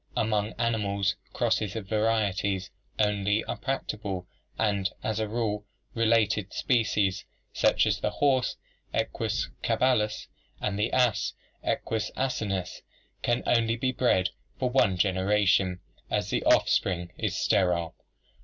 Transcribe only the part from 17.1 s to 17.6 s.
is